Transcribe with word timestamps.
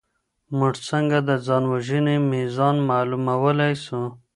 موږ 0.57 0.73
څنګه 0.89 1.17
د 1.29 1.31
ځان 1.45 1.63
وژنې 1.73 2.15
ميزان 2.31 2.75
معلومولی 2.89 3.73
سو؟ 3.85 3.99